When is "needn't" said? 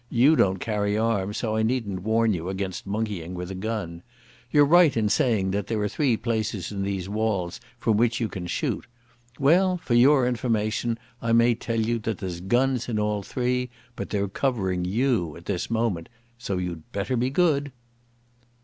1.61-1.99